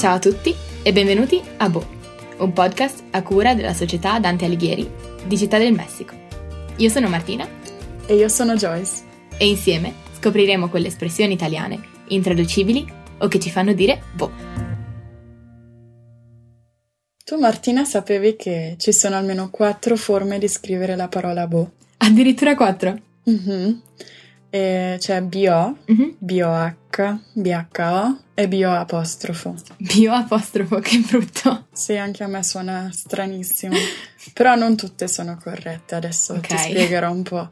[0.00, 1.86] Ciao a tutti e benvenuti a Bo,
[2.38, 4.88] un podcast a cura della società Dante Alighieri
[5.26, 6.14] di Città del Messico.
[6.76, 7.46] Io sono Martina
[8.06, 9.02] E io sono Joyce.
[9.36, 14.30] e insieme scopriremo quelle espressioni italiane intraducibili o che ci fanno dire Bo.
[17.24, 21.72] Tu Martina sapevi che ci sono almeno quattro forme di scrivere la parola bo?
[21.98, 22.98] Addirittura quattro.
[23.24, 23.82] Mhm.
[24.50, 26.16] C'è BO, Mhm.
[26.18, 26.74] BOH,
[27.32, 29.54] BHO e BO apostrofo.
[29.78, 31.66] Bio apostrofo, che brutto.
[31.72, 33.76] Sì, anche a me suona stranissimo.
[34.32, 36.58] Però non tutte sono corrette, adesso ti Ok.
[36.60, 37.48] spiegherò un po'.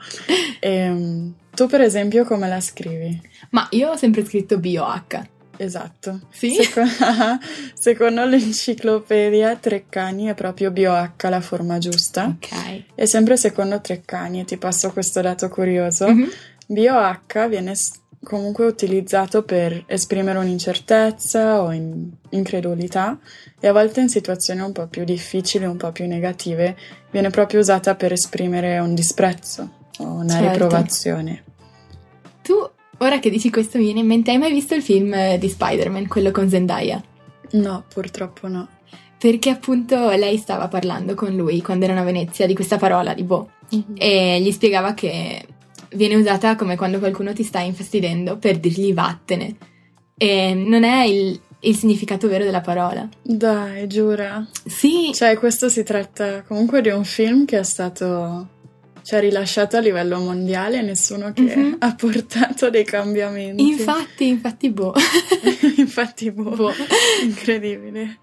[0.60, 3.20] Ehm, tu per esempio come la scrivi?
[3.50, 5.26] Ma io ho sempre scritto BioH.
[5.60, 6.20] Esatto.
[6.30, 6.52] Sì?
[6.54, 6.82] Seco-
[7.74, 12.26] secondo l'enciclopedia Treccani è proprio BOH la forma giusta.
[12.26, 12.82] Ok.
[12.94, 16.30] E sempre secondo Treccani, ti passo questo dato curioso, Mhm.
[16.66, 17.74] BOH viene
[18.28, 23.18] comunque utilizzato per esprimere un'incertezza o in- incredulità
[23.58, 26.76] e a volte in situazioni un po' più difficili, un po' più negative,
[27.10, 30.50] viene proprio usata per esprimere un disprezzo o una Certo.
[30.50, 31.42] riprovazione.
[32.42, 32.52] Tu,
[32.98, 35.48] ora che dici questo, mi viene in mente, hai mai visto il film eh, di
[35.48, 37.02] Spider-Man, quello con Zendaya?
[37.52, 38.68] No, purtroppo no.
[39.18, 43.22] Perché appunto lei stava parlando con lui quando erano a Venezia di questa parola di
[43.22, 43.52] Bo
[43.96, 45.44] e gli spiegava che
[45.94, 49.56] viene usata come quando qualcuno ti sta infastidendo per dirgli vattene
[50.16, 53.08] e non è il, il significato vero della parola.
[53.22, 54.46] Dai, giura.
[54.66, 58.48] Sì, Cioè, questo si tratta comunque di un film che è stato
[59.02, 61.76] cioè, rilasciato a livello mondiale, nessuno che Mhm.
[61.78, 63.66] ha portato dei cambiamenti.
[63.66, 64.92] infatti, infatti Bo.
[65.76, 66.72] Infatti, boh, Boh.
[67.22, 68.18] incredibile.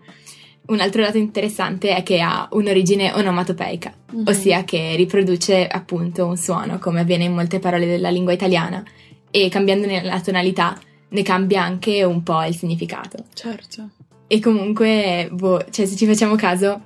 [0.67, 4.23] Un altro dato interessante è che ha un'origine onomatopeica, Mhm.
[4.27, 8.83] ossia che riproduce appunto un suono, come avviene in molte parole della lingua italiana,
[9.30, 10.75] e cambiandone la tonalità
[11.09, 13.17] ne cambia anche un po' il significato.
[13.33, 13.89] Certo.
[14.27, 16.81] E comunque, boh, cioè se ci facciamo caso,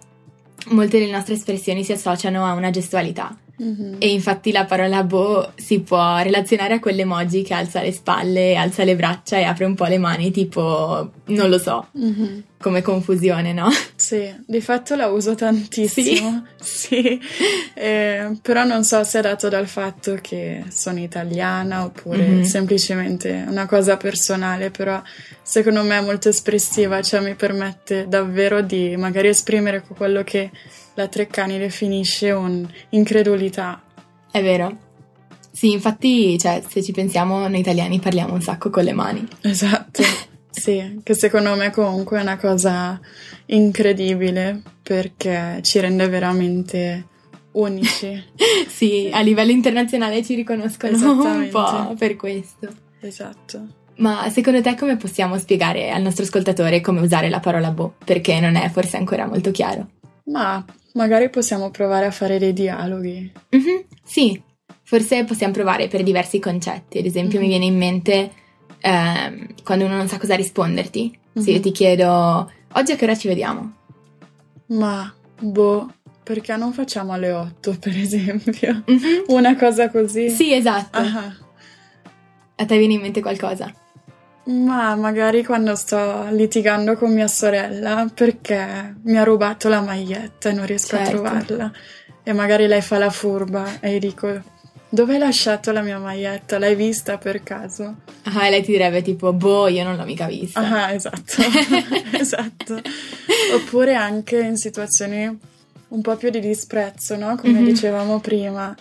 [0.72, 3.38] molte delle nostre espressioni si associano a una gestualità.
[3.60, 3.96] Mhm.
[4.00, 8.84] E infatti la parola boh si può relazionare a quell'emoji che alza le spalle, alza
[8.84, 12.44] le braccia e apre un po' le mani, tipo, non lo so, Mhm.
[12.60, 13.70] Come confusione, no?
[13.96, 16.46] Sì, di fatto la uso tantissimo.
[16.60, 17.20] Sì,
[17.74, 22.42] Eh, però non so se è dato dal fatto che sono italiana oppure Mhm.
[22.44, 25.02] semplicemente una cosa personale, però
[25.42, 30.52] secondo me è molto espressiva, cioè mi permette davvero di magari esprimere quello che
[30.96, 33.82] la Treccani definisce un'incredulità.
[34.32, 34.88] È vero.
[35.52, 39.28] Sì, infatti, cioè, se ci pensiamo, noi italiani parliamo un sacco con le mani.
[39.42, 40.04] Esatto,
[40.60, 43.00] sì, che secondo me comunque è una cosa
[43.46, 47.06] incredibile perché ci rende veramente
[47.54, 48.24] unici.
[48.68, 52.68] Sì, a livello internazionale ci riconoscono un po' per questo.
[53.02, 53.68] Esatto.
[53.98, 57.96] Ma secondo te come possiamo spiegare al nostro ascoltatore come usare la parola boh?
[58.06, 59.90] Perché non è forse ancora molto chiaro.
[60.26, 63.30] Ma magari possiamo provare a fare dei dialoghi.
[63.50, 64.42] Mhm, sì,
[64.84, 67.00] forse possiamo provare per diversi concetti.
[67.00, 67.44] Ad esempio, Mhm.
[67.44, 68.32] mi viene in mente
[68.80, 71.18] ehm, quando uno non sa cosa risponderti.
[71.36, 71.62] Se io Mhm.
[71.62, 73.74] ti chiedo oggi a che ora ci vediamo?
[74.68, 75.92] Ma, boh,
[76.24, 78.84] perché non facciamo alle 8, per esempio?
[78.86, 80.30] Mhm, Una cosa così?
[80.30, 80.98] Sì, esatto.
[81.00, 81.34] Ah,
[82.56, 83.74] A te viene in mente qualcosa?
[84.46, 90.54] ma magari quando sto litigando con mia sorella perché mi ha rubato la maglietta e
[90.54, 91.08] non riesco Certo.
[91.08, 91.72] a trovarla.
[92.24, 94.42] E magari lei fa la furba e io dico:
[94.92, 96.58] Dove hai lasciato la mia maglietta?
[96.58, 97.98] L'hai vista per caso?
[98.24, 100.60] Ah, e lei ti direbbe tipo, boh, io non l'ho mica vista.
[100.60, 101.42] Ah, esatto,
[102.18, 102.82] esatto.
[103.54, 105.38] Oppure anche in situazioni
[105.90, 107.36] un po' più di disprezzo, no?
[107.36, 107.66] Come Mhm.
[107.66, 108.76] dicevamo prima,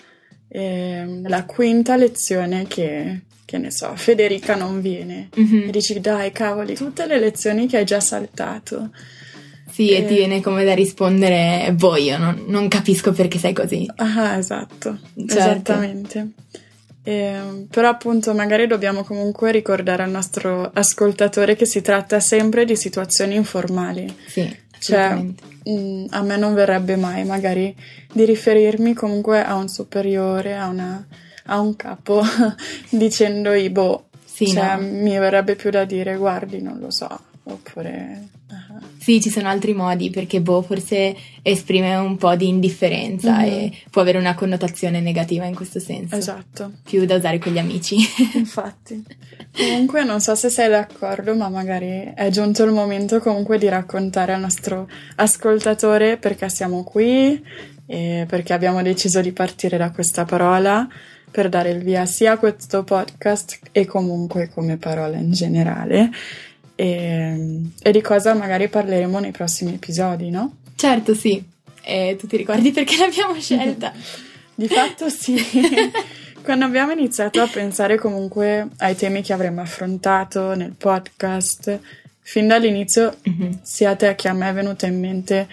[0.49, 5.29] ehm, la quinta lezione che, che ne so, Federica non viene.
[5.35, 5.65] Mhm.
[5.69, 8.91] E dici, dai, cavoli, tutte le lezioni che hai già saltato.
[9.79, 10.07] Sì, e Eh.
[10.07, 13.89] ti viene come da rispondere, io non, non capisco perché sei così.
[13.95, 15.39] Ah, esatto, Certo.
[15.39, 16.31] esattamente.
[17.05, 22.75] Ehm, però appunto magari dobbiamo comunque ricordare al nostro ascoltatore che si tratta sempre di
[22.75, 24.13] situazioni informali.
[24.27, 25.43] Sì, Cioè, assolutamente.
[25.71, 27.73] Mm, a me non verrebbe mai magari
[28.13, 31.07] di riferirmi comunque a un superiore, a, una-
[31.47, 32.21] a un capo,
[32.91, 34.83] dicendogli boh, Sì, cioè, no.
[34.89, 37.07] mi verrebbe più da dire guardi, non lo so,
[37.45, 38.27] oppure...
[38.99, 43.45] Sì, ci sono altri modi perché boh, forse esprime un po' di indifferenza Mhm.
[43.45, 46.17] e può avere una connotazione negativa in questo senso.
[46.17, 47.97] esatto, Più da usare con gli amici.
[48.35, 49.03] infatti.
[49.57, 54.33] Comunque non so se sei d'accordo, ma magari è giunto il momento comunque di raccontare
[54.35, 57.41] al nostro ascoltatore perché siamo qui
[57.87, 60.87] e perché abbiamo deciso di partire da questa parola
[61.31, 66.11] per dare il via sia a questo podcast e comunque come parola in generale.
[66.81, 70.59] E, e di cosa magari parleremo nei prossimi episodi, no?
[70.77, 71.45] Certo, sì.
[71.83, 73.93] E tu ti ricordi perché l'abbiamo scelta?
[74.55, 75.37] di fatto sì.
[76.41, 81.81] Quando abbiamo iniziato a pensare comunque ai temi che avremmo affrontato nel podcast,
[82.21, 83.53] fin dall'inizio, mm-hmm.
[83.63, 85.49] sia a te che a me è venuta in mente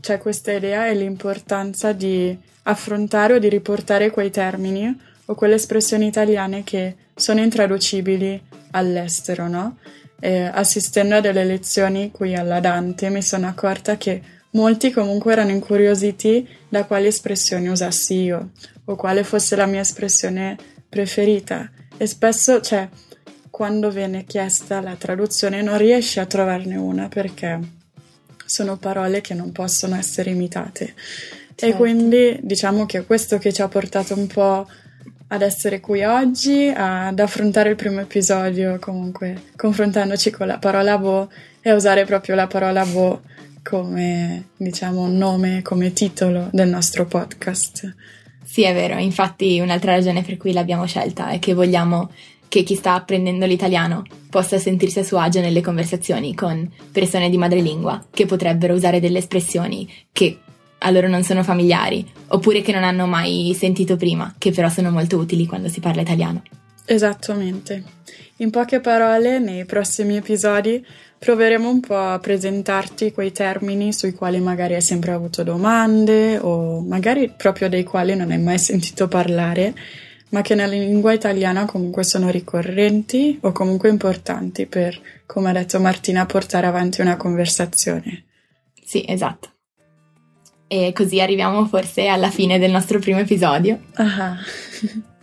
[0.00, 6.06] c'è questa idea e l'importanza di affrontare o di riportare quei termini o quelle espressioni
[6.06, 8.40] italiane che sono intraducibili
[8.70, 9.76] all'estero, no?
[10.18, 15.50] E assistendo a delle lezioni qui alla Dante mi sono accorta che molti comunque erano
[15.50, 18.50] incuriositi da quali espressioni usassi io
[18.86, 20.56] o quale fosse la mia espressione
[20.88, 22.88] preferita e spesso, cioè,
[23.50, 27.58] quando viene chiesta la traduzione non riesci a trovarne una perché
[28.44, 30.94] sono parole che non possono essere imitate.
[31.54, 31.64] Certo.
[31.64, 34.68] E quindi diciamo che è questo che ci ha portato un po'
[35.28, 41.28] ad essere qui oggi, ad affrontare il primo episodio comunque confrontandoci con la parola vo
[41.60, 43.22] e a usare proprio la parola vo
[43.62, 47.94] come diciamo nome, come titolo del nostro podcast.
[48.44, 52.10] Sì, è vero, infatti un'altra ragione per cui l'abbiamo scelta è che vogliamo
[52.48, 57.36] che chi sta apprendendo l'italiano possa sentirsi a suo agio nelle conversazioni con persone di
[57.36, 60.38] madrelingua che potrebbero usare delle espressioni che
[60.86, 64.90] a loro non sono familiari oppure che non hanno mai sentito prima, che però sono
[64.90, 66.42] molto utili quando si parla italiano.
[66.84, 67.82] Esattamente.
[68.36, 70.84] In poche parole, nei prossimi episodi
[71.18, 76.80] proveremo un po' a presentarti quei termini sui quali magari hai sempre avuto domande o
[76.80, 79.74] magari proprio dei quali non hai mai sentito parlare,
[80.28, 85.80] ma che nella lingua italiana comunque sono ricorrenti o comunque importanti per, come ha detto
[85.80, 88.24] Martina, portare avanti una conversazione.
[88.84, 89.55] Sì, esatto.
[90.68, 93.80] E così arriviamo forse alla fine del nostro primo episodio.
[93.94, 94.36] Ah.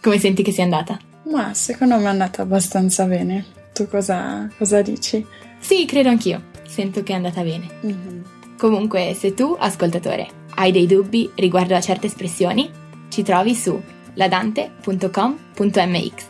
[0.01, 0.99] Come senti che sia andata?
[1.31, 3.45] Ma secondo me è andata abbastanza bene.
[3.73, 5.25] Tu cosa, cosa dici?
[5.59, 6.51] Sì, credo anch'io.
[6.67, 7.69] Sento che è andata bene.
[7.85, 8.21] Mm-hmm.
[8.57, 12.69] Comunque, se tu, ascoltatore, hai dei dubbi riguardo a certe espressioni,
[13.09, 13.81] ci trovi su
[14.13, 16.25] ladante.com.mx.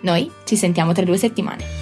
[0.00, 1.77] Noi ci sentiamo tra due settimane.